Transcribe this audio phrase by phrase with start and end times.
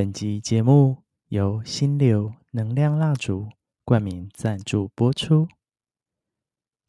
[0.00, 3.50] 本集节目由心流能量蜡烛
[3.84, 5.46] 冠名赞助播出。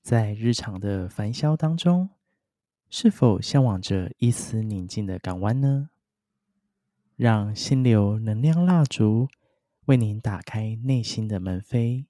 [0.02, 2.12] 在日常的烦嚣当中，
[2.90, 5.90] 是否向往着一丝宁静的港湾呢？
[7.18, 9.28] 让心流能量蜡烛
[9.88, 12.06] 为您打开内心的门扉，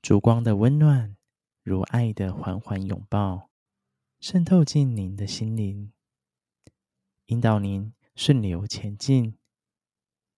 [0.00, 1.16] 烛光的温暖，
[1.64, 3.50] 如爱的缓缓拥抱，
[4.20, 5.92] 渗透进您的心灵，
[7.26, 9.36] 引导您顺流前进，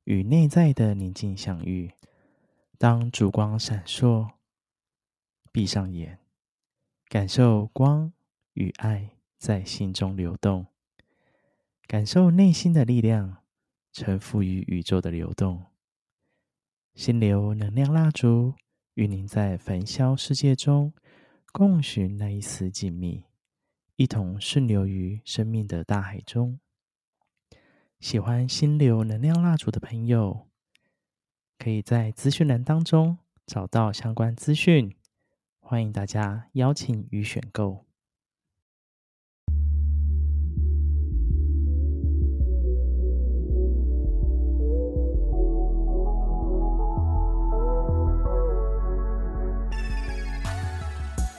[0.05, 1.93] 与内在的宁静相遇。
[2.79, 4.31] 当烛光闪烁，
[5.53, 6.19] 闭上眼。
[7.09, 8.13] 感受光
[8.55, 10.67] 与爱在心中流动，
[11.87, 13.39] 感受内心的力量，
[13.93, 15.67] 臣服于宇宙的流动。
[16.95, 18.55] 心流能量蜡烛
[18.95, 20.93] 与您在烦嚣世界中
[21.53, 23.23] 共寻那一丝静谧，
[23.97, 26.59] 一同顺流于生命的大海中。
[28.05, 30.47] 喜欢心流能量蜡烛的朋友，
[31.59, 34.95] 可以在资讯栏当中找到相关资讯。
[35.59, 37.87] 欢迎大家邀请与选购。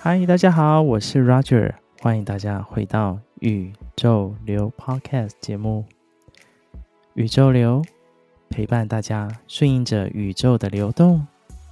[0.02, 5.86] 嗨，大家好，我是 Roger，欢迎大家回到宇宙流 Podcast 节目。
[7.16, 7.82] 宇宙流
[8.50, 11.26] 陪伴大家顺应着宇宙的流动，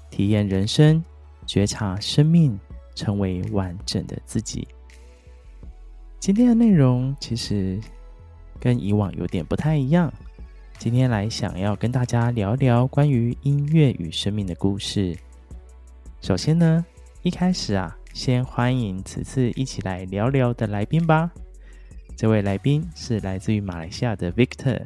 [0.09, 1.03] 体验人生。
[1.45, 2.57] 觉察生命，
[2.95, 4.65] 成为完整的自己。
[6.17, 7.77] 今天的内容其实
[8.57, 10.11] 跟以往有点不太一样。
[10.77, 15.13] 今天来想要跟大家聊聊关于音乐与生命的故事。
[16.21, 16.85] 首先呢，
[17.21, 21.29] 一开始啊，先欢迎此次一起来聊聊的来宾吧。
[22.15, 24.79] 这位来宾是来自于马来西亚的 Victor，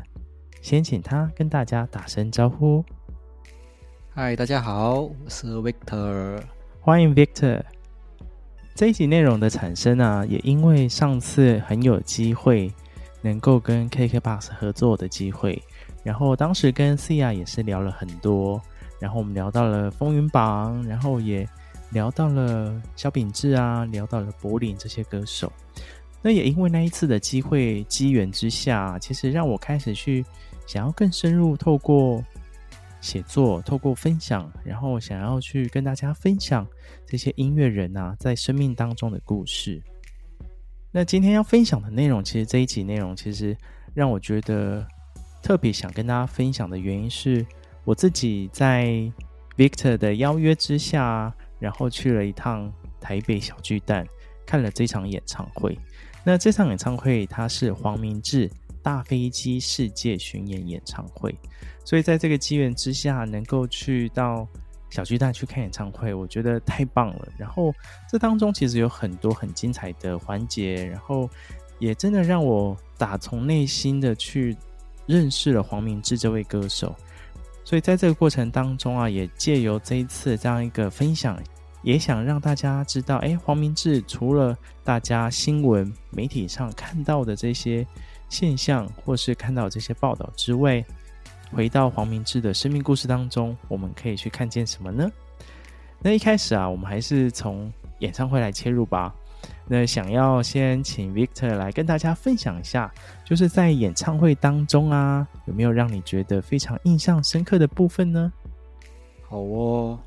[0.67, 2.83] 先请他跟大家打声招呼。
[4.13, 6.41] 嗨，大家好，我是 Victor，
[6.81, 7.63] 欢迎 Victor。
[8.75, 12.69] 这一集内容的产生啊，也因为上次很有机会
[13.21, 15.63] 能够跟 KKBOX 合作的机会，
[16.03, 18.61] 然后当时跟 Sia 也是聊了很多，
[18.99, 21.47] 然后我们聊到了风云榜，然后也
[21.91, 25.49] 聊到了小秉治啊，聊到了柏林这些歌手。
[26.21, 30.25] 那也因为那一次的机会机缘之下，其实让我开始去
[30.67, 32.23] 想要更深入透过。
[32.99, 36.67] 写作，透过分享，然后想要去跟大家分享
[37.05, 39.79] 这些音乐人啊，在生命当中的故事。
[40.91, 43.55] 那今天要分享的内容，其实这一集内容，其实
[43.93, 44.85] 让我觉得
[45.43, 47.45] 特别想跟大家分享的原因是，
[47.85, 48.87] 我自己在
[49.55, 54.05] Victor 的邀约之下，然后去了一趟台北小巨蛋，
[54.43, 55.77] 看了这场演唱会。
[56.23, 58.49] 那这场演唱会，它是黄明志
[58.87, 61.35] 大飞机世界巡演演唱会。
[61.83, 64.47] 所以在这个机缘之下，能够去到
[64.89, 67.27] 小巨蛋去看演唱会，我觉得太棒了。
[67.37, 67.73] 然后
[68.09, 71.29] 这当中其实有很多很精彩的环节，然后
[71.79, 74.55] 也真的让我打从内心的去
[75.05, 76.95] 认识了黄明志这位歌手。
[77.65, 81.37] 所以在这个过程当中啊，也借由这一次这样一个分享，
[81.83, 87.85] 也想让大家知道，哎，黄明志除了大家新闻媒体上看到的这些
[88.29, 90.83] 现象，或是看到这些报道之外。
[91.53, 95.09] 回到黄明志的生命故事当中，我们可以去看见什么呢？
[96.01, 99.15] 那一开始啊，我们还是从演唱会来切入吧。
[99.65, 102.93] 那想要先请 Victor 来跟大家分享一下，
[103.23, 108.31] 就是在演唱会当中啊，有没有让你觉得非常印象深刻的部分呢？
[109.29, 109.97] 好哦，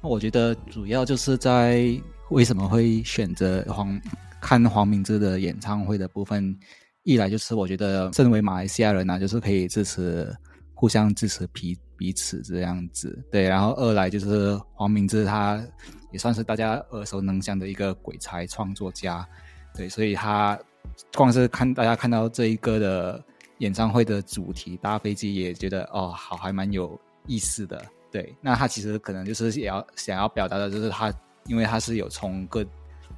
[0.00, 4.00] 那我觉得主要就是在为什么会选择黄
[4.40, 6.56] 看黄明志的演唱会的部分，
[7.06, 10.30] 一来就是我觉得身为马来西亚人啊，就是可以支持。
[10.78, 15.58] 互相支持彼彼此这样子，对，然后二来就是黄明志，他
[16.12, 19.26] 也算是大家耳熟能详的一个鬼才创作家，
[19.74, 20.58] 对，所以他
[21.14, 23.24] 光是看大家看到这一个的
[23.60, 27.82] 演唱会的主题搭飞机，也觉得哦，好，还蛮有意思的，
[28.12, 28.36] 对。
[28.42, 31.10] 那他其实可能就是也要想要表达的，就是他
[31.46, 32.62] 因为他是有从各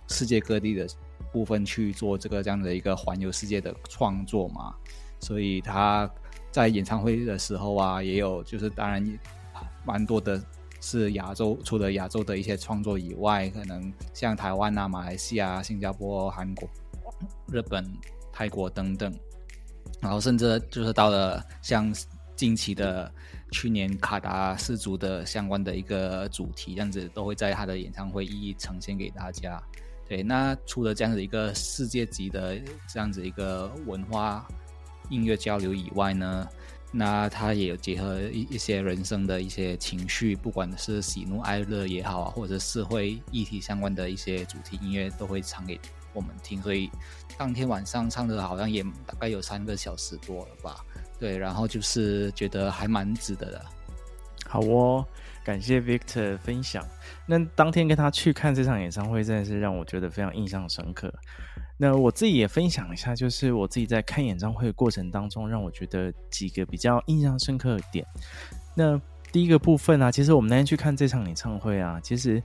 [0.07, 0.87] 世界各地的
[1.33, 4.75] 部分去做这个这样的一个环游世界的创作嘛，
[5.21, 6.11] 所以他。
[6.51, 9.19] 在演唱会的时候啊，也有就是当然，
[9.85, 10.43] 蛮多的
[10.81, 16.67] 是亚洲，除了亚洲的一些创作以外，可能像台湾啊、马来西亚、新加坡、韩国、
[17.53, 17.85] 日本、
[18.33, 19.15] 泰国等等，
[20.01, 21.95] 然后甚至就是到了像
[22.35, 23.13] 近期的
[23.53, 29.63] 去年卡达世族的相关的一个主题，这样子都会在他的演唱会一一呈现给大家。
[30.09, 32.59] 对，那除了这样子一个世界级的
[32.93, 34.47] 这样子一个文化。
[35.11, 36.47] 音乐交流以外呢，
[36.93, 45.81] 那他也有结合一一些人生的一些情绪，不管是喜怒哀乐也好啊，或者是社会议题相关的一些主题音乐，都会唱给
[46.13, 46.61] 我们听。
[46.61, 46.91] 所以
[47.39, 50.85] 当天晚上唱的好像也大概有三个小时多了吧？
[51.19, 53.65] 对，然后就是觉得还蛮值得的。
[54.47, 55.07] 好哦，
[55.43, 56.87] 感谢 Victor 分享。
[57.31, 61.13] 那当天跟他去看这场演唱会，真的是让我觉得非常印象深刻。
[61.77, 68.05] 那我自己也分享一下，就是我自己在看演唱会的过程当中，让我觉得几个比较印象深刻的点。
[68.75, 72.43] 那第一个部分啊，其实我们那天去看这场演唱会啊，其实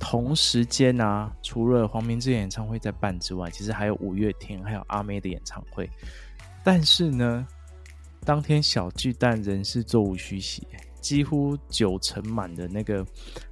[0.00, 5.88] 同时间啊，除了黄明志演唱会在办之外，其实还有五月天，还有阿妹的演唱会。
[6.64, 7.46] 但是呢，
[8.24, 10.66] 当天小巨蛋人是座无虚席，
[11.00, 13.04] 几乎九成满的那个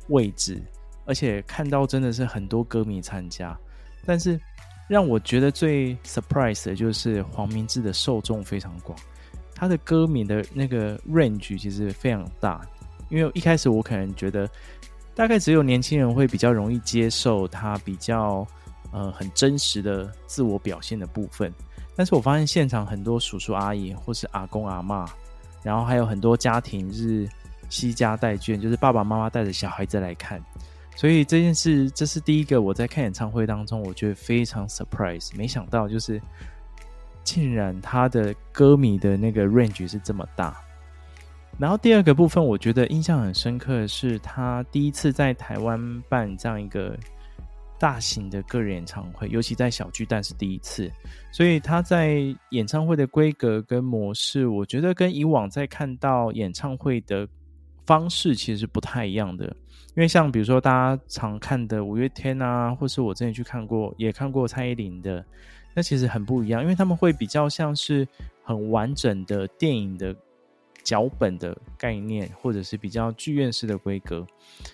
[0.09, 0.63] 位置，
[1.05, 3.59] 而且看到真的是很多歌迷参加，
[4.05, 4.41] 但是。
[4.89, 8.97] 让我觉得最 surprise 的就是黄明志的受众非常广，
[9.53, 12.65] 他的歌迷的那个 range 其实非常大。
[13.09, 14.49] 因为一开始我可能觉得，
[15.13, 18.47] 大概只有年轻人会比较容易接受他比较
[18.93, 21.53] 呃很真实的自我表现的部分，
[21.97, 25.05] 但是我发现现场很多叔叔阿姨或是阿公阿嬷，
[25.67, 27.29] 然后还有很多家庭是
[27.69, 30.41] 携家带眷，就是爸爸妈妈带着小孩子来看。
[30.95, 36.23] 所以这件事，这是第一个我在看演唱会当中，我觉得非常 surprise，没想到就是，
[37.25, 40.57] 竟然他的歌迷的那个 range 是这么大。
[41.59, 46.97] 然后第二个部分，我觉得印象很深刻的是，他第一次在台湾办这样一个
[47.79, 50.91] 大型的个人演唱会，尤其在小巨蛋是第一次，
[51.31, 57.29] 所以他在演唱会的规格跟模式，我觉得跟以往在看到演唱会的
[57.85, 59.45] 方式其实不太一样的。
[59.95, 65.25] 因为像比如说大家常看的五月天啊，或是我之前去看过，也看过蔡依林的，
[65.75, 68.07] 那其实很不一样，因为他们会比较像是
[68.43, 70.15] 很完整的电影的
[70.87, 74.25] 脚本的概念，或者是比较剧院式的规格。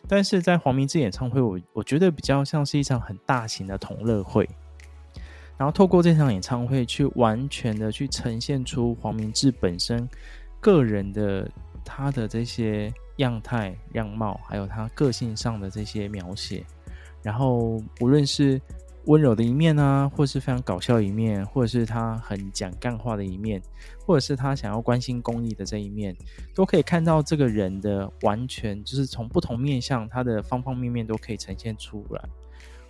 [0.06, 4.46] 但是在黄明志演唱会，我我觉得比较像是一场很大型的同乐会，
[5.56, 10.06] 然后透过这场演唱会去完全的去呈现出黄明志本身
[10.60, 11.50] 个人的
[11.84, 12.92] 他的这些。
[13.16, 16.64] 样态、样貌，还有他个性上的这些描写，
[17.22, 18.60] 然后无论是
[19.06, 23.60] 温柔的一面啊，或是非常搞笑的一面，或者是他很讲干话的一面，
[24.06, 26.16] 或者是他想要关心公益的这一面，
[26.54, 32.22] 都可以看到这个人的完全就是从不同面向，他的方方面面都可以呈现出来。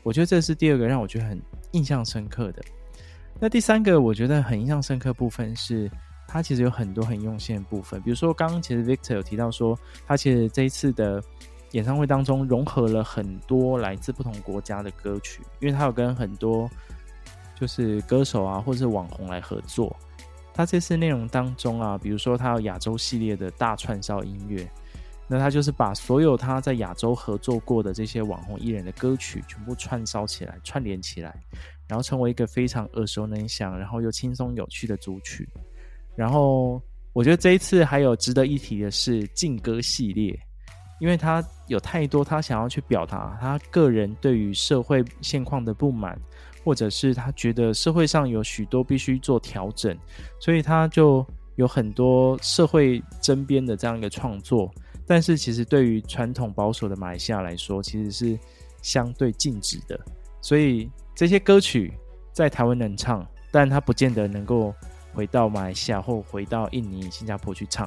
[0.02, 1.40] 我觉得这是第二个让我觉得很
[1.72, 2.62] 印象深刻的。
[3.40, 5.90] 那第三个我觉得很印象深刻部分是。
[6.28, 11.22] 他其实有很多很用心的部分，比如说刚刚其实 Victor 有提到说，他其实这一次的
[11.72, 16.70] 演唱会当中融合了很多来自不同国家的歌曲，因为他有跟很多
[17.58, 19.94] 就是歌手啊或者是网红来合作。
[20.54, 24.70] 他这次内容当中啊，比如说他有亚洲系列的大串烧音乐，
[25.26, 31.34] 那他就是把所有他在亚洲合作过的这些网红艺人的歌曲全部串烧起来、串联起来，
[31.88, 35.48] 然后成为一个非常耳熟能详，然后又轻松有趣的组曲。
[36.14, 36.78] 然后
[37.14, 40.38] 我觉得这一次还有值得一提的是劲歌系列，
[41.02, 46.16] 因为他有太多他想要去表达他个人对于社会现况的不满，
[46.62, 49.98] 或者是他觉得社会上有许多必须做调整，
[50.38, 54.70] 所以他就有很多社会争边的这样一个创作。
[55.04, 58.38] 但是其实对于传统保守的马来西亚来说，其实是
[58.80, 59.98] 相对禁止的。
[60.40, 61.92] 所以这些歌曲
[62.32, 64.72] 在台湾能唱，但他不见得能够。
[65.14, 67.86] 回到马来西亚或回到印尼、新加坡去唱，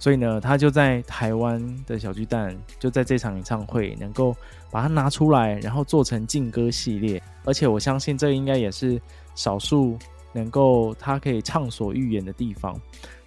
[0.00, 4.34] 所以呢，他就在台湾的小巨蛋，就在这场演唱会能够
[4.70, 7.22] 把它拿出来，然后做成劲歌系列。
[7.44, 8.98] 而且我相信这应该也是
[9.34, 9.98] 少数
[10.32, 12.74] 能够他可以畅所欲言的地方。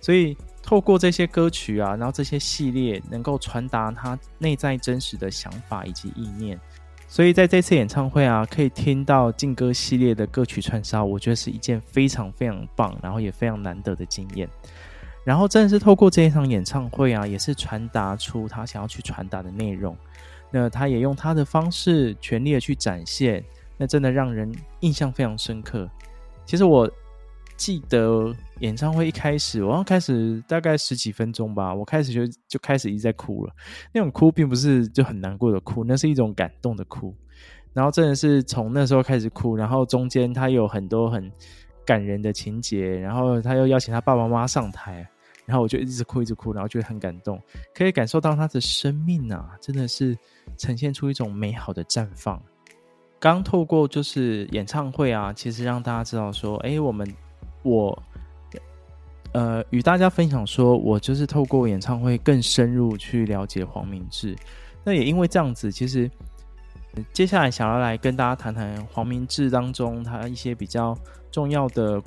[0.01, 6.60] 所以透过这些歌曲啊，然后这些系列能够传达他内在真实的想法以及意念。
[7.08, 14.50] 所以在这次演唱会啊，可以听到劲歌系列的歌曲串烧，我觉得是一件非常非常棒，然后也非常难得的经验。
[15.24, 19.96] 然后真的是透过这一场演唱会啊，也是传达出他想要去传达的内容。
[20.51, 23.44] 那他也用他的方式全力的去展现，
[23.77, 24.51] 那真的让人
[24.82, 25.89] 印象非常深刻。
[26.46, 26.89] 其实我。
[27.56, 33.53] 记得演唱会一开始，我刚开始大概十几分钟吧，我开始就就开始一直在哭了。
[33.94, 37.15] 那种哭并不是就很难过的哭，那是一种感动的哭。
[37.72, 41.32] 然后真的是从那时候开始哭，然后中间他有很多很
[41.86, 45.08] 感人的情节，然后他又邀请他爸爸妈妈上台，
[45.46, 47.42] 然后我就一直哭一直哭，然后觉得很感动，
[47.74, 50.18] 可以感受到他的生命啊，真的是
[50.58, 52.42] 呈现出一种美好的绽放。
[53.20, 57.08] 刚透过就是演唱会啊，其实让大家知道说，哎，我们。
[57.66, 57.98] 我
[59.32, 64.36] 呃，与大家分享说，我就是透过演唱会更深入去了解黄明志。
[64.84, 66.12] 那也因为这样子，其实
[67.14, 70.94] 接下来想要来跟大家谈谈黄明志当中他一些比较
[71.32, 72.04] 重要的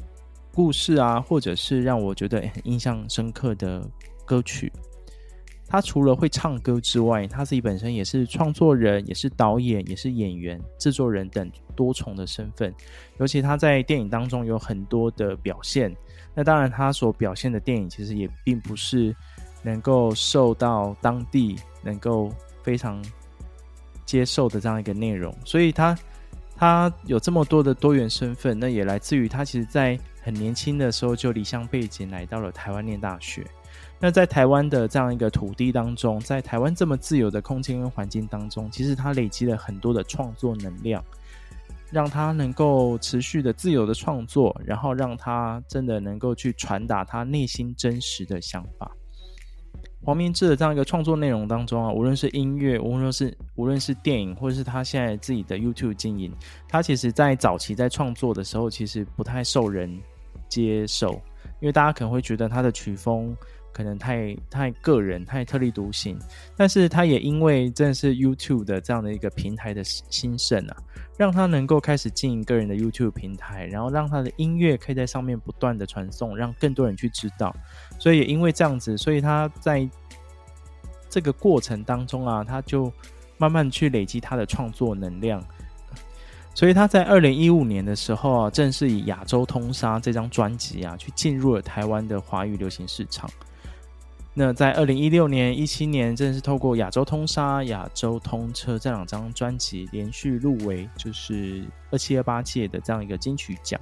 [0.56, 3.86] 故事啊，或者是让我觉得很印象深刻的
[4.24, 4.72] 歌曲。
[5.68, 12.74] 他除了会唱歌之外，他自己本身也是创作人，也是导演，也是演员、制作人等多重的身份。
[13.18, 15.94] 尤其他在电影当中有很多的表现。
[16.34, 19.14] 那当然，他所表现的电影其实也并不是
[19.62, 22.32] 能够受到当地能够
[22.62, 23.04] 非常
[24.06, 25.34] 接受的这样一个内容。
[25.44, 25.98] 所以他
[26.56, 33.46] 他有这么多的多元身份，那也来自于他其实在很年轻的时候就离乡背井来到了台湾念大学。
[34.00, 41.00] 那在台湾的这样一个土地当中，在台湾这么自由的空间跟环境当中，其实他累积了很多的创作能量，
[41.92, 48.90] 让他能够持续的自由的创作，然后让他真的能够去传达他内心真实的想法。
[50.02, 56.34] 黄明志的这样一个创作内容当中啊，无论是音乐，无论是无论是电影，或者是他现在自己的 YouTube 经营，
[56.68, 59.96] 他其实在早期在创作的时候，其实不太受人
[60.48, 61.12] 接受，
[61.60, 63.36] 因为大家可能会觉得他的曲风。
[63.72, 66.18] 可能太太个人，太特立独行，
[66.56, 70.76] 但是他也因为真的是 YouTube 的这样的一个平台的兴盛啊，
[71.18, 77.54] 让他能够开始经营个人的 YouTube 平台，然后让他的音乐可以在上面不断的传送，让更多人去知道。
[77.98, 79.86] 所以也因为这样子，所以他在
[81.10, 82.90] 这个过程当中啊，他就
[83.36, 85.46] 慢慢去累积他的创作能量。
[86.56, 93.28] 所以他在二零一五年的时候啊，正式以《亚洲通杀》这张专辑啊，去进入了台湾的华语流行市场。
[94.32, 103.78] 那在二零一六年、一七年，正是透过《亚洲通杀》、《亚洲通车》这两张专辑连续入围，就是二七二八届的这样一个金曲奖。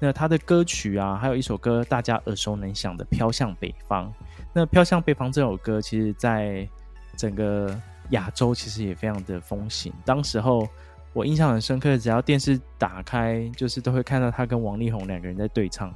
[0.00, 4.08] 那他的歌曲啊，还有一首歌大家耳熟能详的《飘向北方》。
[4.52, 6.68] 那《飘向北方》这首歌，其实在
[7.16, 9.92] 整个亚洲其实也非常的风行。
[10.04, 10.68] 当时候
[11.14, 15.94] 我印象很深刻，只要电视打开，就是都会看到他跟王力宏两个人在对唱。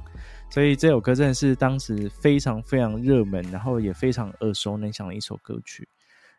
[0.49, 5.87] 所以这首歌真的是当时非常非常热门，然后也非常耳熟能详的一首歌曲。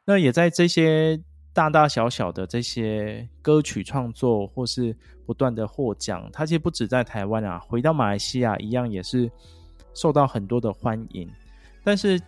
[0.06, 1.20] 那也在这些
[1.52, 4.96] 大大小小的这些歌曲创作，或是
[5.26, 9.30] 不断的获奖，它其实不止在台湾啊，回到马来西亚一样也是
[9.92, 11.30] 受到很多的欢迎。
[11.84, 12.18] 但是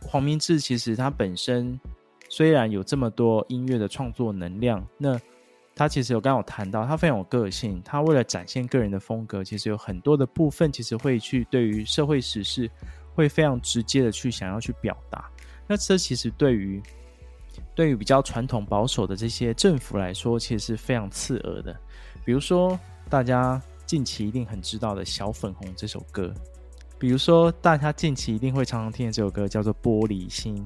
[0.00, 1.78] 黄明志其实他本身
[2.30, 5.20] 虽然有这么多音乐的创作能量，那
[5.78, 7.80] 他其实有刚刚有谈到，他非常有个性。
[7.84, 12.68] 他为了展现个人的风格，其实有很多的部分，其实会去对于社会时事，
[13.14, 15.30] 会非常直接的去想要去表达。
[15.68, 16.82] 那这其实对于
[17.76, 21.72] 对于比较传统保守的这些政府来说，其实是非常刺耳的。
[22.24, 22.76] 比如说，
[23.08, 26.34] 大家近期一定很知道的小粉红这首歌，
[26.98, 30.56] 比如说大家近期一定会常常听的这首歌叫做《玻璃心》，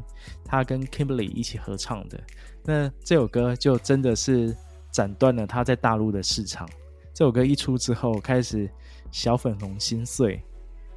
[0.42, 2.18] 他跟 Kimberly 一起合唱的。
[2.64, 4.56] 那这首歌就真的是。
[4.92, 6.68] 斩断了他在大陆的市场。
[7.14, 8.70] 这首歌一出之后，开始
[9.10, 10.42] 小粉红心碎，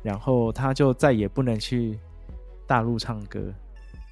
[0.01, 1.99] 然后他就再也不能去
[2.65, 3.53] 大陆唱歌，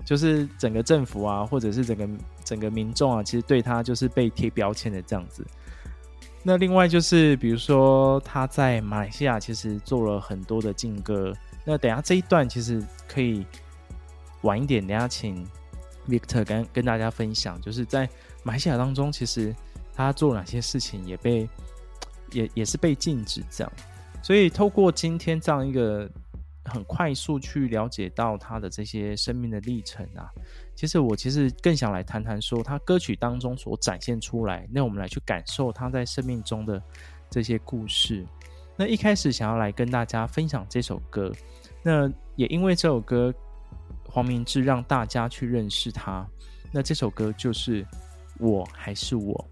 [0.06, 2.10] 就是整个政府啊，或者是整个
[2.44, 5.46] 整个民众啊，其实对他就是被贴标签的这样子。
[6.44, 11.34] 那另外就是，比如说他在马来西亚其实做了很多的禁歌。
[11.64, 13.46] 那等下这一段其实可以
[14.42, 15.48] 晚一点，等下请
[16.10, 18.10] Victor 跟跟大家分享，就是在
[18.44, 19.56] 马来西亚当中其实。
[19.94, 21.48] 他做哪些事情也被
[22.32, 23.74] 也也是被禁止这样，
[24.22, 26.10] 所以透过今天这样一个
[26.66, 30.32] 很快速去了解到他的这些生命的历程啊，
[30.76, 36.82] 其实我其实更想来谈谈说他歌曲当中所展现出来，那我们来去感受他在生命中的
[37.30, 38.26] 这些故事。
[38.76, 41.32] 那一开始想要来跟大家分享这首歌，
[41.84, 43.32] 那也因为这首歌
[44.06, 46.26] 黄明志让大家去认识他，
[46.72, 47.86] 那这首歌就是
[48.40, 49.48] 我还是我。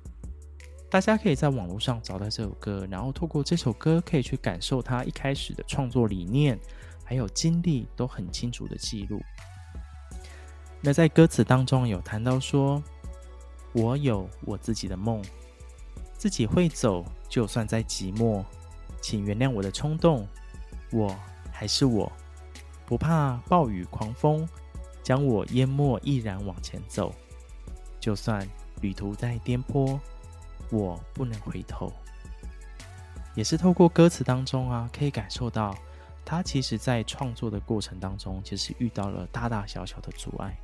[0.92, 6.60] 大家可以在网络上找到这首歌，然后透过这首歌可以去感受他一开始的创作理念，
[7.06, 9.22] 还有经历都很清楚的记录。
[10.82, 12.84] 那在歌词当中有谈到说
[13.72, 15.24] ：“我有我自己的梦，
[16.18, 18.44] 自己会走，就算再寂寞，
[19.00, 20.28] 请原谅我的冲动，
[20.92, 21.16] 我
[21.54, 22.12] 还是我，
[22.86, 24.46] 不怕暴雨狂风
[25.02, 27.16] 将我淹没，毅然往前走，
[27.98, 28.46] 就算
[28.82, 29.98] 旅途再颠簸。”
[30.72, 31.92] 我不能回头，
[33.36, 35.78] 也是透过歌词当中啊，可以感受到
[36.26, 40.58] 他其实在创作的过程当中，其实遇到了大大小小的阻碍。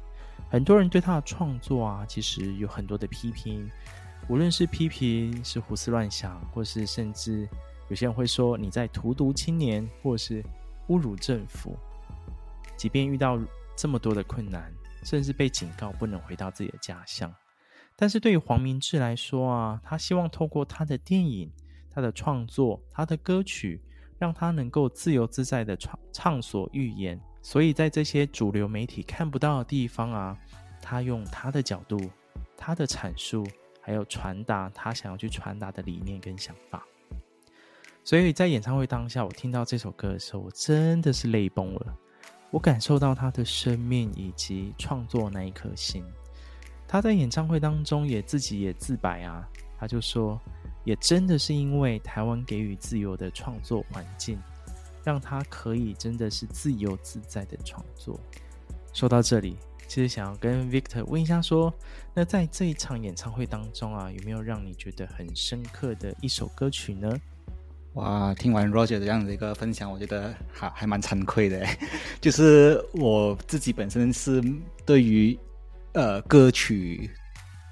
[0.50, 3.70] 很多人对他的创作啊，其实有很多的批评，
[4.30, 7.48] 无论是批评是胡思乱想，或是甚至
[7.90, 10.42] 有些人会说你在荼毒青年，或是
[10.88, 11.76] 侮辱政府，
[12.78, 13.38] 即便遇到
[13.76, 14.72] 这么多的困难，
[15.04, 17.34] 甚至被警告不能回到自己的家乡。
[18.00, 21.52] 但是对于黄明志来说啊，他希望透过他的电影、
[21.90, 23.82] 他的创作、他的歌曲，
[24.20, 27.20] 让他能够自由自在的畅畅所欲言。
[27.42, 30.38] 所以在这些主流媒体看不到的地方啊，
[30.80, 32.00] 他用他的角度、
[32.56, 33.44] 他的阐述，
[33.82, 36.86] 还有传达他想要去传达的理念跟想法。
[38.04, 41.98] 所以在演唱会当下，我听到这首歌的时候，我真的是泪崩了。
[42.52, 46.04] 我感受到他的生命以及创作那一颗心。
[46.88, 50.40] 他在演唱会当中也自己也自白啊，他就说，
[50.86, 54.40] 也真的是因为台湾给予自由的创作环境，
[55.04, 58.18] 让他可以真的是自由自在的创作。
[58.94, 61.74] 说到这里，其实想要跟 Victor 问一下说，
[62.14, 67.12] 那在这一场演唱会当中啊，有没有让你觉得很深刻的一首歌曲呢？
[67.94, 71.66] 哇，听完 Roger 的这样的一个分享，我觉得还还蛮惭愧的。
[72.22, 74.42] 就是我自己本身是
[74.86, 75.38] 对于
[75.94, 77.10] 呃歌曲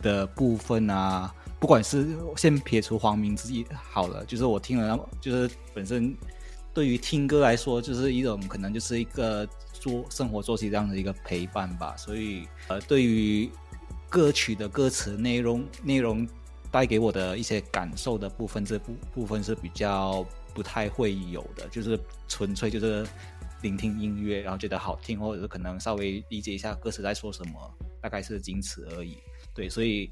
[0.01, 6.15] 的部分啊，不管是先撇除黄明志好了，就是我听了，就是本身
[6.73, 11.95] 对于听歌来说，就是一种可能就是一个做生活作息这样的一个陪伴吧。
[11.97, 13.49] 所以呃，对于
[14.09, 16.27] 歌曲的歌词内容内容。
[16.71, 23.07] 带给我的一些感受的部分，这部部分是比较不太会有的，就是纯粹就是
[23.61, 27.73] 聆听音乐，然后觉得好听，或者是可能稍微理解一下歌词在说什么，
[28.05, 29.17] 大概是仅此而已。
[29.51, 30.11] 对，所以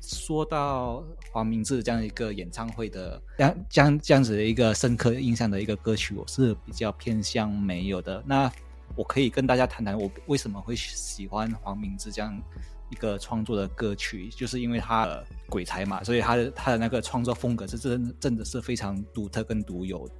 [0.00, 8.22] 说到黄明志这样一个演唱会的这样这样这样子的一个深刻印象的一个歌曲，我是比较偏向没有的。
[8.26, 8.50] 那
[8.96, 12.42] 我可以跟大家谈谈我为什么会喜欢黄明志这样。
[12.90, 20.14] 一个创作的歌曲，就是因为他的鬼才嘛，所以他的他的那个创作风格是真真的是非常独特跟独有的。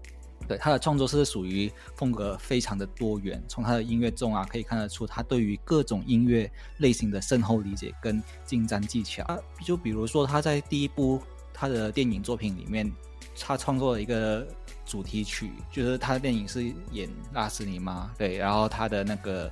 [0.46, 9.22] 对，他的创作是属于风格非常的多元，从他的音乐中啊可以看得出他对于各种音乐类型的深厚理解跟精湛技巧。
[9.24, 11.20] 啊，就比如说他在第一部
[11.52, 12.90] 他的电影作品里面，
[13.38, 14.46] 他创作了一个
[14.84, 19.50] 主题曲，就是他的电影是演拉斯尼吗，对，然后他的那个。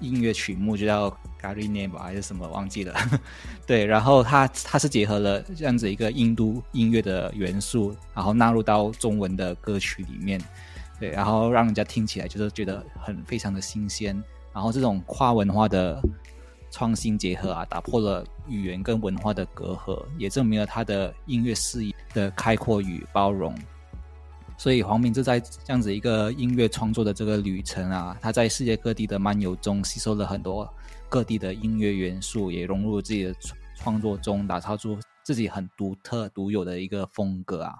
[0.00, 2.94] 音乐曲目就叫《Karine》吧，还是什么忘记了？
[3.66, 10.40] 对，然后它它是结合了这样子一个印度音乐的元素，然后纳入到中文的歌曲里面，
[10.98, 14.22] 对，然后让人家听起来就是觉得很非常的新鲜。
[14.52, 16.00] 然后这种跨文化的
[16.70, 23.54] 创新结合啊，打破了语言跟文化的隔阂，也证明了他的音乐视野的开阔与包容。
[24.58, 30.68] 所以黄明志在这样子一个音乐创作的这个旅程啊，他在世界各地的漫游中吸收了很多
[31.08, 33.34] 各地的音乐元素，也融入自己的
[33.76, 37.74] 创作中，打造出自己很独特独有的一个风格啊。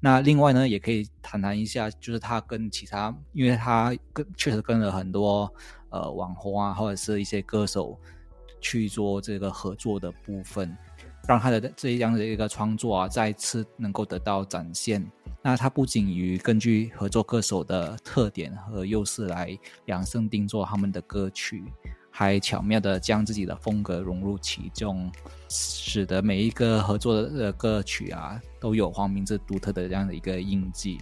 [0.00, 5.52] 那另外呢，也可以谈谈一下，就是他跟其他，因为他跟确实跟了很多
[5.90, 7.98] 呃网红啊，或者是一些歌手
[8.60, 10.74] 去做这个合作的部分。
[11.26, 15.04] 让他的这样的一个创作啊，再次能够得到展现。
[15.42, 21.64] 那他不仅于根据合作歌手的特点和优势来量身定做他们的歌曲，
[22.10, 25.10] 还巧妙地将自己的风格融入其中，
[25.48, 30.98] 使得每一个合作的歌曲啊，都有黄明志独特的这样的一个印记。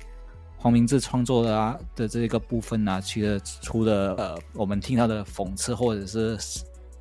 [0.56, 6.36] 黄明志创作的啊的这个部分呢、啊，其实除了呃我们听到的讽刺或者是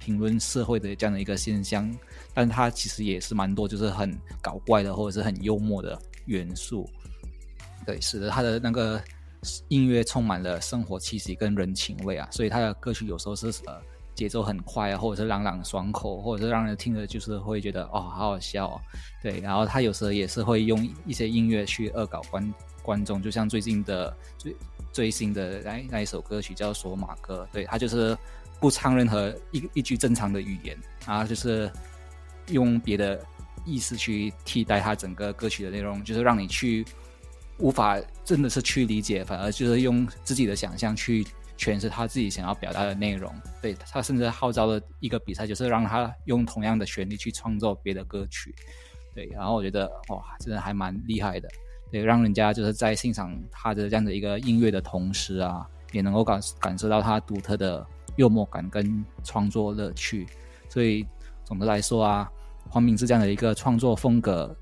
[0.07, 1.93] 评论社会的这样的一个现象。
[2.33, 6.89] 但他其实也是蛮多，就是很搞怪的，或者是很幽默的元素，
[7.85, 9.03] 对，使得他的那个
[9.67, 12.25] 音乐充满了生活气息跟人情味啊。
[12.31, 13.81] 所以他的歌曲有时候是呃
[14.15, 18.81] 节奏很快啊，或者是朗朗爽口，或者是让人听着就是会觉得哦好好笑哦。
[19.21, 24.55] 对，然后他有时候也是会用一些音乐去恶搞观观众，就像最近的最
[24.93, 28.15] 最新的那那一首歌曲叫《索马歌》，对，他就是
[28.59, 31.71] 不唱任何一一句正常的语言啊，就是。
[32.51, 33.21] 用别的
[33.65, 36.85] 意思去替代他整个歌曲的内容，就是让你去
[37.57, 43.29] 无法真的是去理解，反而就是用自己的想象去诠释他自己想要表达的内容。
[43.61, 48.55] 对，他甚至号召了一个比赛，就是让他用同样的旋律去创作别的歌曲。
[49.13, 51.49] 对，然后我觉得哇，真的还蛮厉害的。
[51.91, 57.85] 对，让人家就是在欣赏他的这样的一个音乐的同时啊，也能够感感受到他独特的
[58.17, 60.27] 幽默感跟创作乐趣。
[60.69, 61.07] 所以
[61.45, 62.29] 总的来说啊。
[62.69, 64.53] 黄明志这样的一个创作风格，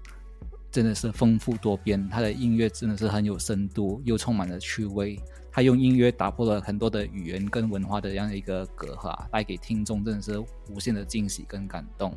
[0.69, 2.07] 真的是丰富多变。
[2.07, 5.19] 他的音乐真的是很有深度，又充满了趣味。
[5.51, 10.37] 他用音乐打破了很多的语言跟文化的这样的一个隔阂，啊带给听众真的是
[10.69, 12.15] 无限的惊喜跟感动。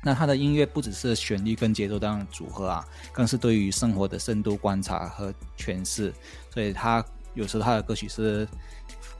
[0.00, 6.14] 那他的音乐不只是旋律跟节奏这样的组合啊，更是对于生活的深度观察和诠释。
[6.50, 7.04] 所以他
[7.34, 8.46] 有时候他的歌曲是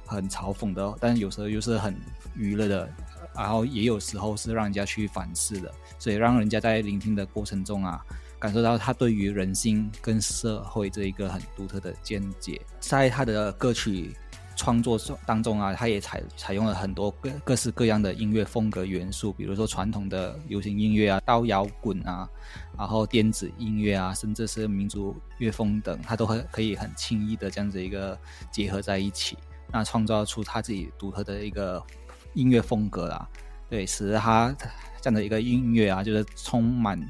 [0.07, 1.95] 很嘲讽的，但是有时候又是很
[2.35, 2.89] 娱乐的，
[3.35, 8.05] 然后也有时候是让人家去反思的，所以让人家在聆听的过程中啊，
[8.39, 14.15] 感受到他对于人性跟社会这一个很独特的见解，在他的歌曲。
[14.57, 22.29] 创作当中啊，他也采采用了很多各各式各样的音乐风格元素，比如说传统的流行音乐啊、刀摇滚啊，
[22.79, 28.17] 然后电子音乐啊，甚至是民族乐风等，他都很可以很轻易的这样子一个
[28.53, 29.37] 结合在一起，
[29.75, 31.85] 那创造出他自己独特的一个
[32.35, 33.29] 音乐风格啦。
[33.69, 34.55] 对，使得他
[35.01, 37.01] 这样的一个音乐啊，就是充满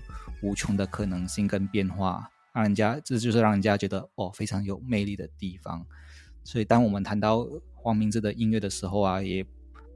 [0.43, 5.85] 无穷的可能性跟变化，让人家这就是让人家觉得哦，非常有魅力的地方。
[6.43, 9.45] 所以，当我们谈到黄明志的音乐的时候啊，也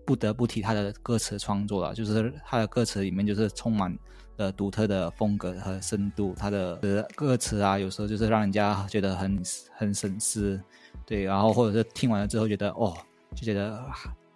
[0.04, 1.94] 不得不提他的歌词创作了。
[1.94, 3.96] 就是他的歌词里面，就是充满
[4.37, 6.35] 了独特的风格和深度。
[6.37, 6.76] 他的
[7.14, 9.42] 歌词啊，有时候就是让人家觉得很
[9.74, 10.61] 很深思，
[11.08, 12.94] 对，然后或者是听完了之后觉得哦，
[13.34, 13.82] 就觉得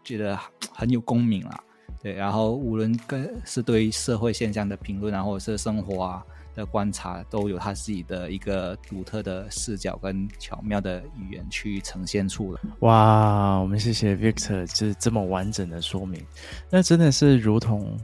[0.02, 0.38] 觉得
[0.72, 1.61] 很有共鸣了，
[2.02, 2.14] 对。
[2.14, 6.24] 然后无论跟是对社会现象的评论啊，或者是生活啊。
[6.54, 12.61] 的观察都有他自己的一个独特的视角跟巧妙的语言去呈现出来。
[12.80, 16.22] 哇，我们谢谢 Victor，就是这么完整的说明。
[16.68, 17.96] 那真的是如同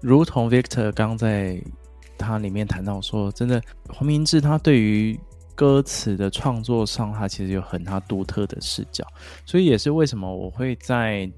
[0.00, 1.62] 如同 Victor 刚在
[2.16, 5.20] 他里面谈到说，真的黄明志他对于
[5.60, 9.06] 歌词的创作上，他其实有很他独特的视角。
[9.44, 11.30] 所以也是为什么我会在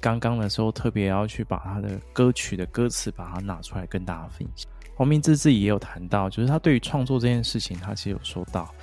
[0.00, 4.66] 刚刚的时候特别要去把他的歌曲的歌词把它拿出来跟大家分享。
[4.94, 8.74] 黄明志自己也有谈到，就是他对于创作这件事情，他其实有说到，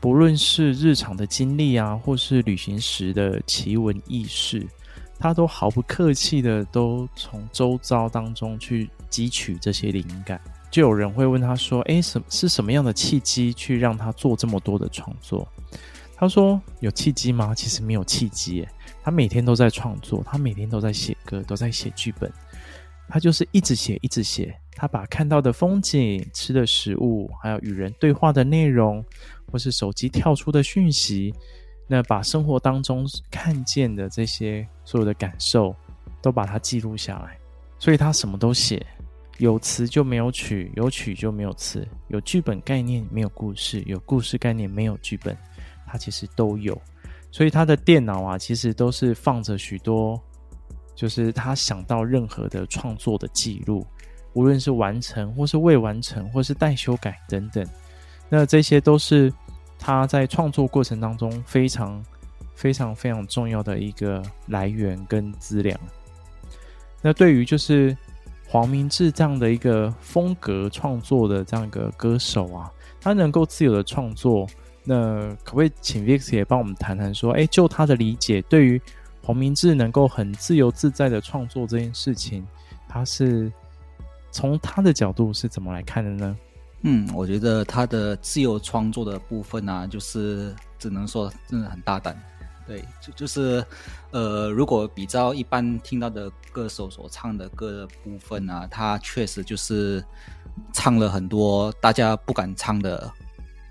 [0.00, 4.66] 不论是日常的经历啊，或是旅行时的奇闻异事，
[5.18, 10.40] 他都毫不客气的都从周遭当中去汲取这些灵感。
[10.70, 15.46] 就有人会问他说：“诶，什是什么样的契机去让他做这么多的创作？”
[16.14, 17.54] 他说：“有契机吗？
[17.54, 18.66] 其实没有契机，
[19.02, 22.30] 他每天都在创作，他每天都在写歌，都在写剧本。”
[23.08, 24.54] 他就是一直写，一直写。
[24.76, 29.04] 他把看到的风景、吃的食物，还有与人对话的内容，
[29.50, 31.34] 或是手机跳出的讯息，
[31.88, 35.74] 那把生活当中看见的这些所有的感受，
[36.22, 37.36] 都把它记录下来。
[37.80, 38.86] 所以他什么都写，
[39.40, 45.36] 有词就没有曲，有曲就没有词，有剧本概念没有故事，有故事概念没有剧本，
[45.86, 46.80] 它其实都有。
[47.32, 50.20] 所以他的电脑啊，其实都是放着许多。
[50.94, 53.86] 就是他想到任何的创作的记录，
[54.34, 57.66] 无论是完成或是未完成，或是待修改等等，
[58.28, 59.32] 那这些都是
[59.78, 62.04] 他在创作过程当中非常
[62.54, 65.74] 非常非常重要的一个来源跟资料。
[67.00, 67.96] 那对于就是
[68.50, 72.68] 黄明志这样的一个风格创作的这样一个歌手啊，
[73.00, 74.44] 他能够自由的创作，
[74.82, 78.82] 那可不可以请 Vix 也帮我们谈谈说，哎，就他的理解，对于
[79.22, 82.44] 黄明志能够很自由自在的创作这件事情，
[82.88, 83.52] 他是
[84.32, 86.36] 从他的角度是怎么来看的呢？
[86.82, 92.20] 嗯，我觉得他的自由创作的部分呢、啊，就是只能说真的很大胆。
[92.66, 93.64] 对，就就是
[94.12, 100.04] 呃，如果比较一般听到的歌手所唱的歌的部分、啊，他确实就是
[100.72, 103.12] 唱了很多大家不敢唱的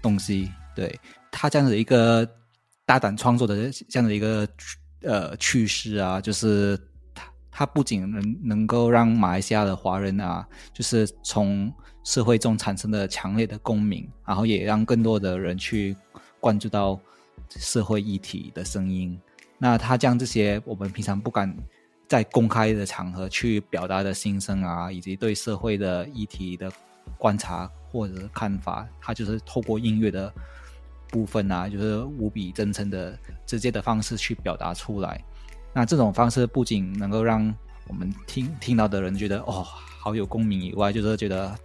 [0.01, 0.51] 东西。
[0.75, 0.99] 对，
[1.31, 2.27] 他这样的一个
[2.85, 4.47] 大胆创作的这样的一个。
[5.01, 6.77] 呃，趋势啊，就是
[7.15, 15.95] 他，他不仅能能够让马来西亚的华人啊，就是从社会中产生的强烈的共鸣，然后也让更多的人去
[16.41, 16.99] 关注到
[17.47, 19.17] 社会议题的声音。
[19.57, 21.55] 那他将这些我们平常不敢
[22.09, 26.69] 在公开的场合去表达的心声啊，以及对社会的议题的
[27.17, 30.33] 观察或者是看法，他就是透过音乐的。
[31.11, 35.19] 部分啊，就是无比真诚的、直接的方式去表达出来。
[35.73, 37.51] 那这种方式不仅能够让
[37.87, 39.65] 我们听听到的人觉得哦，
[39.99, 41.57] 好有共鸣以外，就是觉得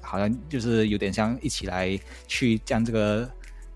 [0.00, 3.30] 好像就是有点像一起来去将这个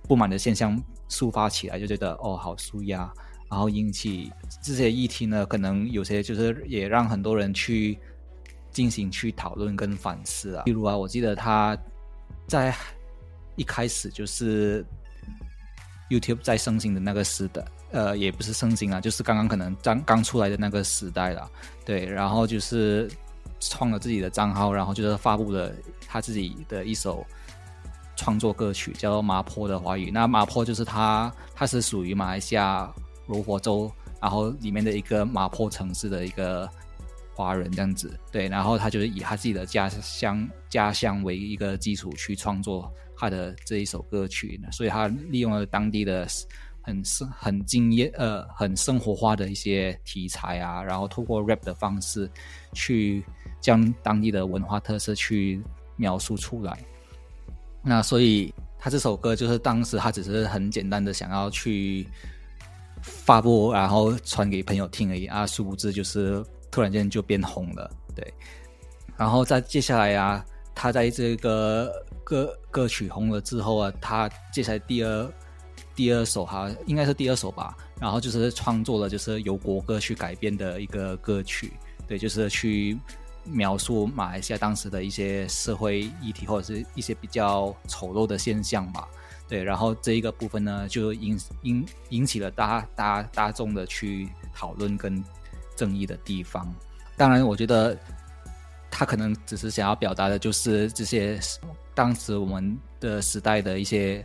[0.08, 3.12] 不满的现象抒发起来，就觉得哦，好舒压。
[3.54, 7.96] 然后引起这些议题呢，可能有些就是也让很多人去
[8.72, 10.64] 进行去讨论跟反思啊。
[10.66, 11.78] 例如啊，我记得他
[12.48, 12.74] 在。
[13.56, 14.84] 一开始就是
[16.10, 21.48] YouTube 在盛行的那个时代，呃，也不是盛行啊，就是刚刚可能刚刚出来的那个时代了，
[21.84, 22.04] 对。
[22.04, 23.08] 然后就是
[23.60, 25.72] 创了自己的账号，然后就是发布了
[26.04, 27.24] 他自己的一首
[28.16, 30.08] 创作歌曲，叫做《麻坡的华语》。
[30.12, 32.92] 那麻坡就是他，他是属于马来西亚
[33.26, 36.68] 柔佛州，然后里面的一个麻坡城市的一个
[37.34, 38.48] 华人这样子，对。
[38.48, 42.92] 然后他就是以他自己的家乡家乡为一个基础去创作。
[43.16, 46.26] 他的这一首歌曲，所以他利用了当地的
[46.82, 52.28] 很生很经验呃很生活化的一些题材啊，然后透过 rap 的方式
[52.72, 53.24] 去
[53.60, 55.62] 将当地的文化特色去
[55.94, 56.76] 描述出来。
[57.84, 62.08] 那所以他这首歌就是当时他只是很简单的想要去
[63.04, 68.32] 发布，然后传给朋友听而已啊，殊不知就是突然间就变红了，对。
[69.16, 71.92] 然后在接下来啊，他在这个
[72.24, 75.32] 歌歌曲红了之后啊，他接下来第二
[75.94, 77.76] 第二首哈，应该是第二首吧。
[78.00, 81.74] 然后就是创作了就是由国歌去改编的一个歌曲，
[82.08, 82.98] 对，就是去
[83.44, 89.06] 描述马来西亚当时的一些社会议题或者是一些比较丑陋的现象吧。
[89.54, 95.22] 对，然后这一个部分呢，就引引引起了大大大众的去讨论跟
[95.76, 96.74] 争议的地方。
[97.16, 97.96] 当然，我觉得。
[98.96, 101.36] 他可能只是想要表达的，就是这些
[101.96, 104.24] 当时我们的时代的一些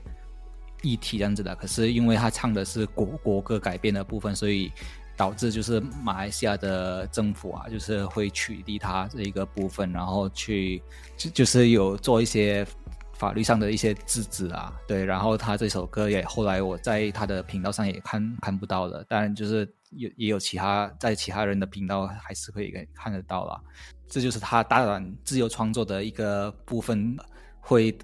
[0.84, 1.56] 议题这样子的。
[1.56, 4.72] 可是因为他唱的是国国歌改编的部分，所以
[5.18, 10.80] 导致就是马来西亚的政府啊，就是会取缔他这一个部分，然后去
[11.18, 12.63] 就就是有做一些
[13.19, 14.73] 法律上的一些制止啊。
[14.88, 23.62] 对，然后他这首歌也后来我在他的频道上也看看不到了，当然就是有也有其他在其他人的频道还是可以看得到啦。
[24.08, 27.15] 这就是他大胆自由创作的一个部分，
[27.60, 27.95] 会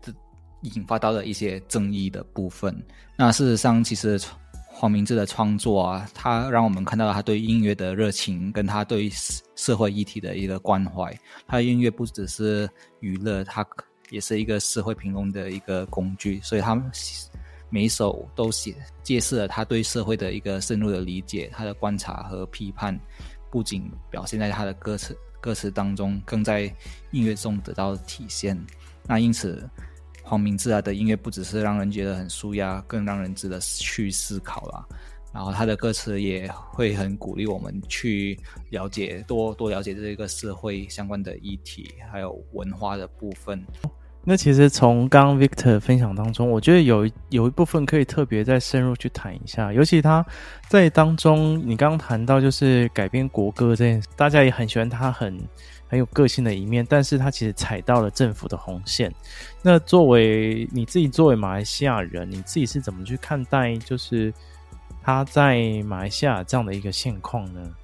[0.62, 2.76] 引发到的一些争议的部分。
[3.16, 4.20] 那事实上，其实
[4.68, 9.10] 黄明志的创作啊，他让我们看到他对音乐的热情，跟他对
[9.56, 11.12] 社会议题的一个关怀。
[11.48, 13.66] 他的音乐不只是娱乐，他
[14.10, 16.40] 也是一个社会评论的一个工具。
[16.42, 16.90] 所以，他们
[17.70, 23.00] 每一首都写揭示了他对社会的一个深入的理解，他的观察和批判，
[23.50, 25.18] 不仅表现在他的歌词。
[25.42, 26.62] 歌词当中，更在
[27.12, 28.60] 音乐中得到体现。
[29.06, 29.70] 那因此，
[30.24, 34.84] 黄明志啊的音乐不只是让人觉得很舒压，更让人值得去思考啦。
[35.36, 43.62] 然后他的歌词也会很鼓励我们去了解，多多了解这个社会相关的议题，还有文化的部分。
[44.24, 50.26] 那其实从刚刚 Victor 分享当中，我觉得有有一部分可以特别再深入去谈一下，尤其他
[50.70, 55.38] 在当中，你刚刚谈到就是改编国歌这件事，大家也很喜欢他很
[55.90, 59.14] 很有个性的一面，但是他其实踩到了政府的红线。
[59.62, 64.34] 那作为你自己作为马来西亚人，你自己是怎么去看待就是
[65.06, 67.76] 他在马来西亚这样的一个现况呢？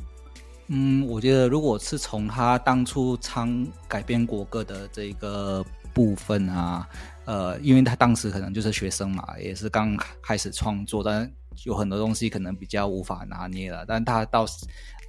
[0.70, 5.64] 嗯，我觉得如果是从他当初唱改编国歌的这个。
[5.94, 6.88] 部分啊，
[7.26, 11.30] 呃，因为他当时可能就是学生嘛，也是刚开始创作，但
[11.66, 13.84] 有很多东西可能比较无法拿捏了。
[13.86, 14.46] 但他到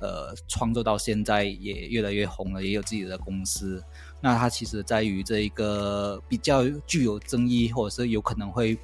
[0.01, 3.81] 呃创作到现在也越来越红了，也有自己的公司。
[4.20, 8.77] 那他其实在于这一个比较具有争议，或者是有可能会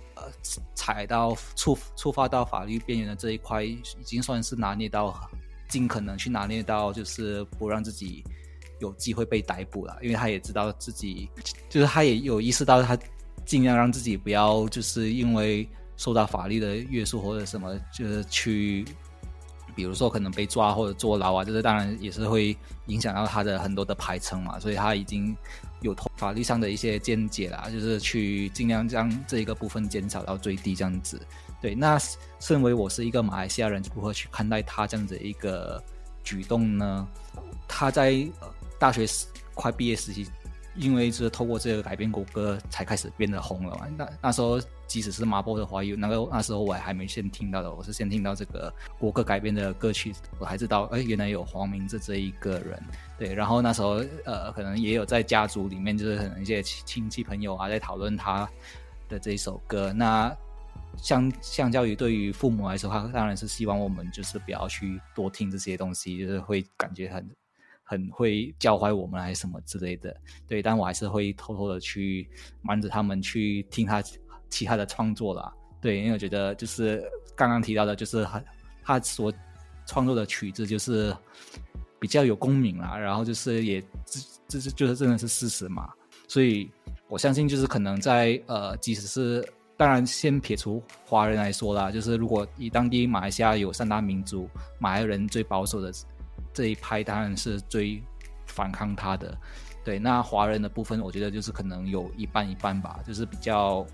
[0.74, 5.14] 踩到触触发到法律边缘的这一块，已经算是拿捏到
[5.68, 8.24] 尽可能去拿捏到，就是不让自己。
[8.80, 11.28] 有机会被逮捕了，因为他也知道自己，
[11.68, 12.96] 就是他也有意识到，他
[13.44, 18.84] 尽量让自己不要，就是因为受到法律的约束或者什么，就是去，
[19.78, 25.36] 比如说可能被抓或者坐牢啊，这是当然也是会影响到他的很多的排程嘛，所以他已经
[25.82, 31.24] 有法律上的一些见解啦，就是去尽量将这一个部分减少到最低这样子。
[31.62, 31.96] 对，那
[32.40, 35.80] 身为我是一个马来西亚人，如何去看待他这样子一个
[36.24, 37.06] 举动呢？
[37.68, 38.26] 他在。
[38.80, 40.24] 大学时快毕业时期，
[40.76, 43.88] 因为是透过这个改编国歌才开始变得红了嘛。
[43.96, 52.82] 那那时候即使是麻波的华语，那个那时候我还没先听到的，我是先听到这个国歌改编的歌曲，我还知道，哎，原来有黄明志这一个人。
[53.18, 58.48] 对，然后那时候呃，可能也有在家族里面，就是可能一些亲戚朋友啊，在讨论他
[59.08, 59.92] 的这一首歌。
[59.92, 60.34] 那
[60.96, 67.28] 相相较于对于父母来说，他当然是希望我们就是不要去多听这些东西，就是会感觉很。
[67.90, 70.14] 很会教坏我们还是什么之类的，
[70.46, 72.28] 对，但我还是会偷偷的去
[72.60, 74.02] 瞒着他们去听他
[74.50, 77.02] 其他的创作啦，对，因为我觉得就是
[77.36, 78.42] 刚刚提到的，就是他
[78.84, 79.32] 他所
[79.86, 81.14] 创作的曲子就是
[81.98, 85.90] 比较有共鸣啦，然后就是也这这是就是真的是事实嘛，
[86.26, 86.70] 所以
[87.08, 95.92] 我相信就是可能在呃，即使是当然先撇除华人来说啦，就是如果以当地马来西亚有三大民族，马来人最保守的。
[96.54, 98.02] 这一派当然是最
[98.46, 99.36] 反抗他的，
[99.84, 99.96] 对。
[99.96, 103.86] 那华人的部分，我觉得就是可能有一半一半吧，就是比较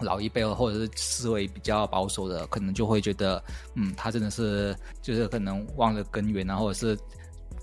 [0.00, 3.42] 老一辈或者是思维比较保守的，可能就会觉得，
[3.74, 6.98] 嗯，他真的是就是可能忘了根源啊，或者是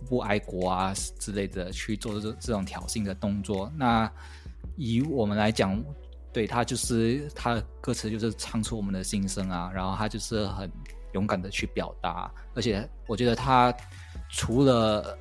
[0.09, 3.71] 不爱国啊之类的去做这这种挑衅的动作。
[3.75, 4.11] 那
[4.75, 5.81] 以我们来讲，
[6.33, 10.69] 对，他就是他的歌词就是唱出我们的心声啊，然后他就是很
[11.13, 13.73] 勇敢的去表达，而且我觉得他
[14.29, 15.17] 除了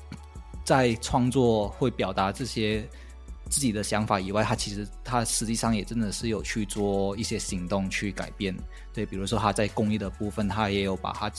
[0.64, 2.88] 在创作会表达这些
[3.48, 8.54] 自己的想法以外，他其实他实际上也真的是有去做一些行动去改变。
[8.92, 11.30] 对，比如说他在公益的部分，他也有把他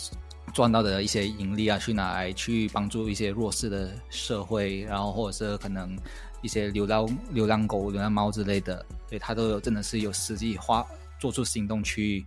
[0.54, 5.98] 赚到的一些盈利啊，去拿来去帮助一些弱势的社会，然后或者是可能。
[6.42, 10.86] 一些流浪流浪狗、流浪猫之类的，对他都有真的是有实际化
[11.18, 12.24] 做出行动去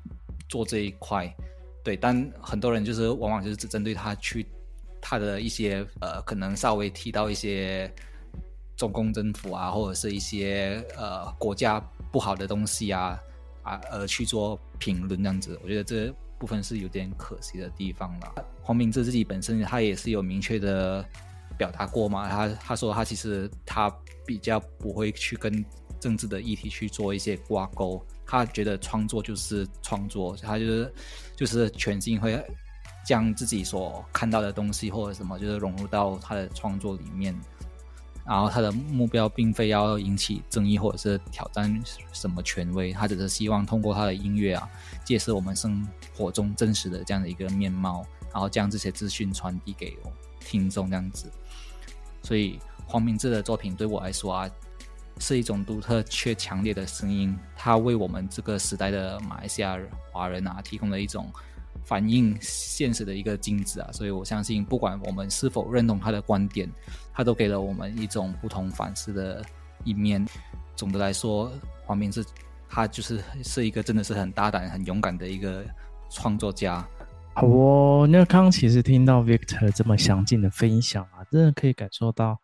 [0.49, 1.33] 做这一块，
[1.85, 1.97] 对。
[1.97, 4.45] 但很多人就是往往就是只针对他去
[5.01, 7.89] 他的一些呃，可能稍微提到一些
[8.79, 11.79] 中共政府啊，或者是一些呃国家
[12.11, 13.21] 不好的东西啊
[13.63, 15.61] 啊，而去做评论这样子。
[15.63, 18.47] 我觉得这部分是有点可惜的地方了。
[18.63, 21.05] 黄明志自己本身他也是有明确的。
[21.57, 22.29] 表达过嘛？
[22.29, 23.93] 他他说他其实他
[24.25, 25.65] 比较不会去跟
[25.99, 30.95] 政治的议题去做一些挂钩，他觉得创作就是创作，他就是
[31.35, 32.41] 就是全心会
[33.05, 37.35] 将自己所看到的东西或者什么，就是融入到他的创作里面。
[38.29, 44.69] 然后他的目标并非要引起争议或者是挑战什么权威，他只是希望通过他的音乐啊，
[45.03, 49.97] 揭示我们生活中真实的这样的一个面貌，然后将这些资讯传递给
[50.41, 51.33] 听众这样子。
[52.23, 54.51] 所以黄明志的作品对我来说啊，
[55.19, 57.35] 是一种独特却强烈的声音。
[57.57, 59.79] 他为我们这个时代的马来西亚
[60.13, 61.33] 华人啊，提供了一种
[61.89, 63.91] 反映现实的一个镜子啊。
[63.91, 66.71] 所以我相信，不管我们是否认同他的观点，
[67.13, 69.43] 他都给了我们一种不同反思的
[69.85, 70.25] 一面。
[70.77, 71.51] 总的来说，
[71.87, 72.25] 黄明志
[72.69, 75.65] 他就是是一个真的是很大胆、很勇敢的一个
[76.11, 76.87] 创作家。
[77.35, 82.41] 好哦，那刚刚其实听到 Victor 这么详尽的分享啊，真的可以感受到，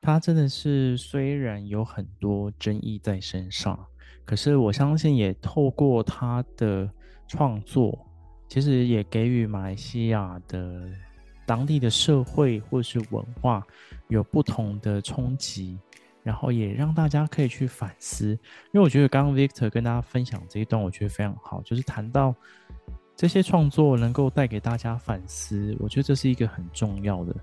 [0.00, 3.78] 他真的是虽然有很多争议在身上，
[4.24, 6.90] 可是我相信也透过他的
[7.26, 8.06] 创作，
[8.48, 10.88] 其实也给予马来西亚的
[11.46, 13.64] 当地的社会或是文化
[14.08, 15.78] 有不同的冲击，
[16.22, 18.30] 然后也让大家可以去反思。
[18.72, 22.34] 因为我觉得刚刚 Victor 跟大家分享这一段，我觉得非常好，就是谈到。
[23.20, 27.34] 这些创作能够带给大家反思，我觉得这是一个很重要的，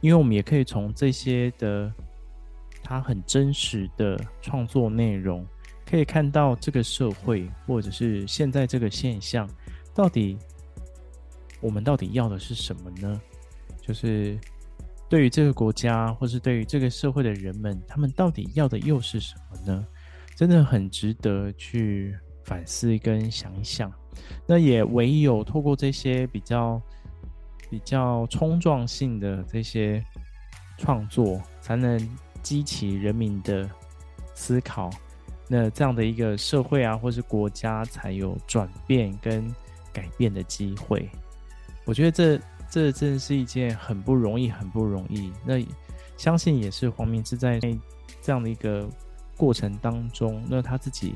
[0.00, 1.92] 因为我们也可以从这些的
[2.84, 5.44] 他很真实的创作内容，
[5.84, 9.50] 可以看到这个社会或者是现在这个现象，
[9.92, 10.38] 到底
[11.64, 13.18] 我们到底要的是什么呢？
[13.80, 14.38] 就是
[15.08, 19.86] 对于这个国家，或是对于这个社会的人们，他们到底要的又是什么呢？
[20.36, 23.90] 真的很值得去反思跟想一想。
[24.46, 26.78] 那也唯有透过这些比较
[27.70, 30.04] 比较冲撞性的这些
[30.76, 31.98] 创作，才能
[32.42, 33.66] 激起人民的
[34.34, 34.90] 思考。
[35.48, 39.50] 那这样的一个社会啊，或是国家，才有转变跟
[39.94, 41.08] 改变的机会。
[41.84, 45.32] 我觉得这这真是一件很不容易、很不容易。
[45.44, 45.64] 那
[46.16, 47.60] 相信也是黄明志在
[48.22, 48.88] 这样的一个
[49.36, 51.14] 过程当中，那他自己。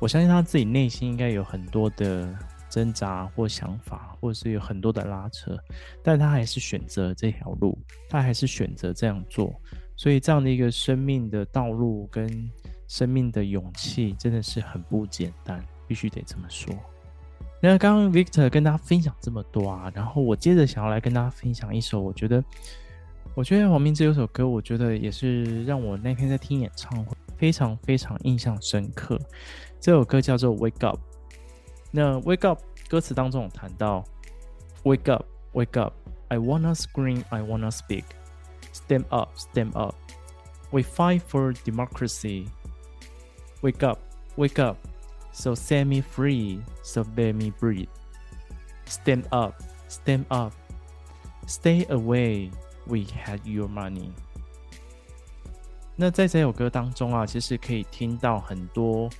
[0.00, 2.36] 我相信他自己内心应该有很多的
[2.68, 5.56] 挣扎或想法，或者是有很多的拉扯，
[6.02, 7.78] 但他还是选择这条路，
[8.10, 9.54] 他还是选择这样做。
[9.96, 12.50] 所以这样的一个生命的道路跟
[12.88, 16.74] 生命的勇气，真的是很不简单，必须得这么说。
[17.66, 22.44] 那刚刚 Victor 跟大家分享这么多啊，然后我接着想要来跟大家分享一首，我觉得，
[23.34, 29.18] 我觉得黄明志有首歌，我觉得也是让我那天在听演唱会非常非常印象深刻。
[29.80, 30.98] 这首歌叫做《Wake Up》。
[31.90, 34.04] 那《Wake Up》歌词当中有谈到
[34.82, 35.24] ：“Wake up,
[35.54, 35.94] wake up,
[36.28, 38.04] I wanna scream, I wanna speak.
[38.74, 39.94] Stand up, stand up,
[40.70, 42.44] we fight for democracy.
[43.62, 44.00] Wake up,
[44.36, 44.76] wake up,
[45.34, 47.88] so set me free, so let me breathe.
[48.86, 49.54] Stand up,
[49.88, 50.52] stand up,
[51.46, 52.50] stay away,
[52.86, 54.12] we had your money.”
[55.96, 59.10] 那在这首歌当中啊，其实可以听到很多。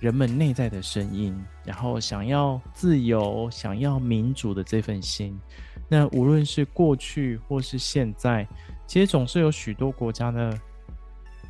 [0.00, 1.34] 人们内在的声音，
[1.64, 5.40] 然后想要自由、想要民主的这份心，
[5.88, 8.46] 那无论是过去或是现在，
[8.86, 10.60] 其实总是有许多国家的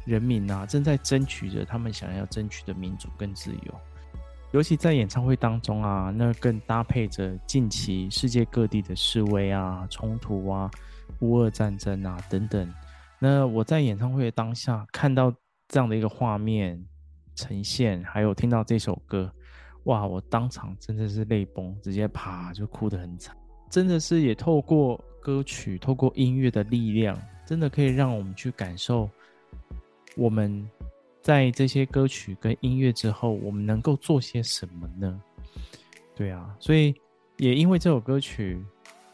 [0.05, 3.81] 人民啊，正在争取着他们想要争取的民主跟自由。
[4.53, 10.71] 尤其在演唱会当中啊，那更搭配着近期世界各地的示威啊、冲突啊、
[11.21, 12.73] 乌俄战争啊等等。
[13.19, 15.33] 那我在演唱会的当下看到
[15.69, 16.85] 这样的一个画面。
[17.37, 19.29] 呈现，还有听到这首歌，
[19.87, 20.07] 哇！
[20.07, 23.37] 我当场真的是泪崩，直接啪就哭得很惨。
[23.69, 29.11] 真的是也透过歌曲，透过音乐的力量，真的可以让我们去感受
[30.17, 30.69] 我们
[31.23, 35.21] 在这些歌曲跟音乐之后，我们能够做些什么呢？
[36.15, 36.95] 对啊，所以
[37.39, 38.63] 也因为这首歌曲，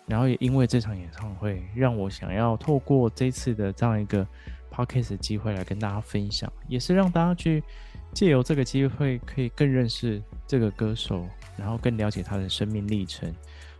[0.06, 4.26] 然后也因为这场演唱会，让我想要透过这次的这样一个
[4.70, 7.62] podcast 的机会来跟大家分享，也是让大家去
[8.12, 11.26] 借由这个机会，可以更认识这个歌手，
[11.56, 13.32] 然后更了解他的生命历程，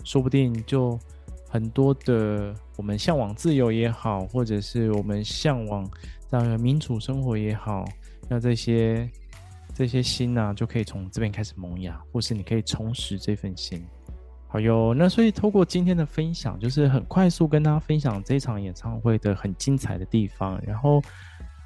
[0.05, 0.99] 说不定就
[1.51, 5.85] 很多的我们向往自由也好，或者是我们向往
[6.31, 7.85] 这样的民主生活也好，
[8.29, 9.11] 那这些
[9.75, 13.85] 这些心呢、就可以从这边开始萌芽，或是你可以重拾这份心。
[14.47, 21.03] 好哟，那所以透过今天的分享，就是很快速跟大家分享这场演唱会的很精彩的地方，然后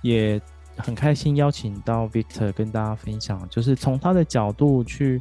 [0.02, 0.40] 也
[0.76, 5.20] 很开心邀请到 Victor 跟大家分享，就是从他的角度去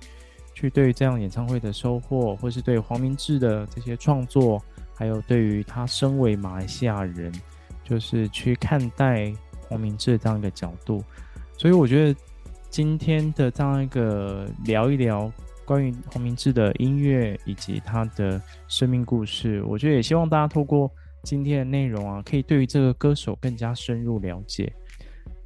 [0.54, 4.62] 去对这样演唱会的收获，或是对黄明志的这些创作，
[4.96, 7.32] 还有对于他身为马来西亚人，
[7.84, 9.34] 就是去看待
[9.68, 11.04] 黄明志这样一个角度，
[11.58, 12.20] 所以我觉得
[12.70, 15.32] 今天的这样一个聊一聊。
[15.66, 20.92] 关于黄明志的音乐以及他的生命故事，我觉得也希望大家透过
[21.24, 24.70] 今天的内容啊，可以对于这个歌手更加深入了解。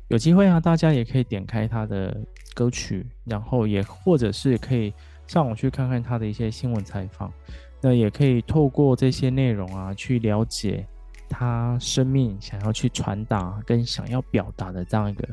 [0.07, 2.17] 有机会啊，大家也可以点开他的
[2.57, 4.91] 歌曲，然后也或者是可以
[5.27, 7.31] 上网去看看他的一些新闻采访。
[7.79, 10.83] 那也可以透过这些内容啊，去了解
[11.29, 15.27] 他生命想要去传达跟想要表达的这样一个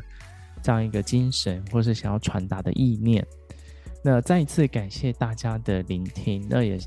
[0.62, 3.26] 这样一个精神，或是想要传达的意念。
[4.02, 6.78] 那再一次感谢大家的聆听，那也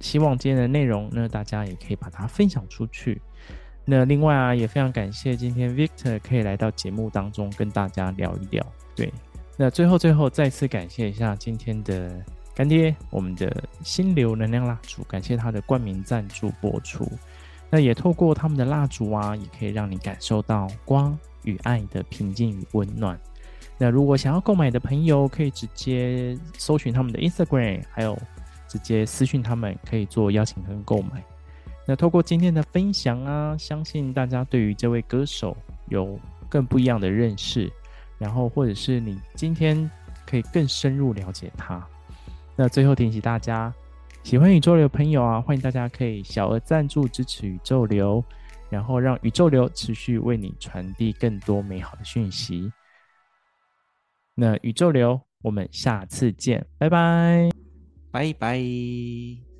[0.00, 3.20] 希望今天的内容，那大家也可以把它分享出去。
[3.84, 8.64] 那另外啊，也非常感谢今天 Victor 可以来到节目当中跟大家聊一聊。
[8.96, 9.12] 对，
[9.62, 12.20] 那最后最后再次感谢一下今天的
[12.52, 17.08] 干爹，我们的心流能量蜡烛，感谢他的冠名赞助播出。
[17.70, 23.16] 那也透过他们的蜡烛啊，也可以让你感受到光与爱的平静与温暖。
[23.78, 28.18] 那如果想要购买的朋友，可以直接搜寻他们的 Instagram，还有
[28.66, 31.22] 直接私讯他们，可以做邀请跟购买。
[31.86, 35.56] 那透过今天的分享啊，相信大家对于这位歌手
[35.88, 37.70] 有更不一样的认识，
[38.22, 39.90] 然后或者是你今天
[40.24, 41.84] 可以更深入了解它。
[42.54, 43.74] 那最后提醒大家，
[44.22, 48.24] 喜欢宇宙流的朋友啊，欢迎大家可以小额赞助支持宇宙流，
[48.70, 52.72] 然后让宇宙流持续为你传递更多美好的讯息。
[54.36, 57.50] 那宇宙流，我们下次见，拜拜，
[58.12, 59.51] 拜拜。